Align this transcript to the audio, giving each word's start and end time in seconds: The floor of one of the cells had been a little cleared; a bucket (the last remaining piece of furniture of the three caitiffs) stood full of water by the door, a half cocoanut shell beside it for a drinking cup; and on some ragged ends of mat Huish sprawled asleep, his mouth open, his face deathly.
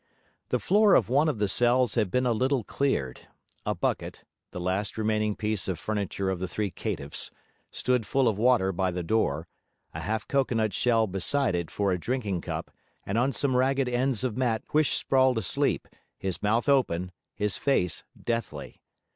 The 0.49 0.57
floor 0.57 0.95
of 0.95 1.09
one 1.09 1.29
of 1.29 1.37
the 1.37 1.47
cells 1.47 1.93
had 1.93 2.09
been 2.09 2.25
a 2.25 2.31
little 2.33 2.63
cleared; 2.63 3.27
a 3.67 3.75
bucket 3.75 4.23
(the 4.49 4.59
last 4.59 4.97
remaining 4.97 5.35
piece 5.35 5.67
of 5.67 5.77
furniture 5.77 6.31
of 6.31 6.39
the 6.39 6.47
three 6.47 6.71
caitiffs) 6.71 7.29
stood 7.69 8.07
full 8.07 8.27
of 8.27 8.35
water 8.39 8.71
by 8.71 8.89
the 8.89 9.03
door, 9.03 9.47
a 9.93 9.99
half 10.01 10.27
cocoanut 10.27 10.73
shell 10.73 11.05
beside 11.05 11.53
it 11.53 11.69
for 11.69 11.91
a 11.91 11.99
drinking 11.99 12.41
cup; 12.41 12.71
and 13.05 13.19
on 13.19 13.31
some 13.31 13.55
ragged 13.55 13.87
ends 13.87 14.23
of 14.23 14.35
mat 14.35 14.63
Huish 14.71 14.95
sprawled 14.97 15.37
asleep, 15.37 15.87
his 16.17 16.41
mouth 16.41 16.67
open, 16.67 17.11
his 17.35 17.57
face 17.57 18.03
deathly. 18.19 18.81